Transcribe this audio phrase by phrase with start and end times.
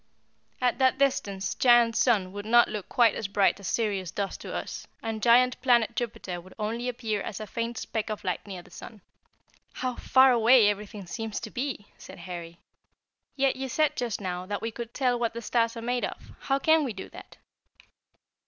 [0.59, 4.51] At that distance Giant Sun would not look quite as bright as Sirius does to
[4.51, 8.63] us, and giant Planet Jupiter would only appear as a faint speck of light near
[8.63, 9.01] the sun."
[9.73, 12.57] "How far away everything seems to be!" said Harry.
[13.35, 16.31] "Yet you said just now that we could tell what the stars are made of.
[16.39, 17.37] How can we do that?"